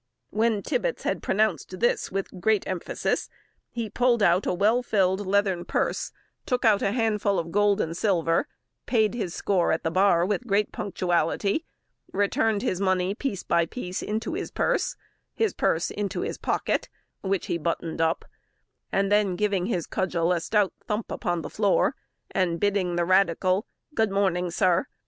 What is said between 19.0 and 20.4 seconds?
then giving his cudgel a